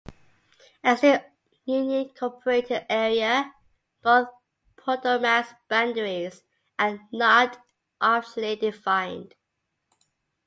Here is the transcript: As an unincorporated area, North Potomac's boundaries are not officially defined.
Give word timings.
As 0.83 1.03
an 1.03 1.21
unincorporated 1.69 2.87
area, 2.89 3.53
North 4.03 4.29
Potomac's 4.75 5.53
boundaries 5.69 6.41
are 6.79 7.01
not 7.11 7.59
officially 8.01 8.55
defined. 8.55 9.35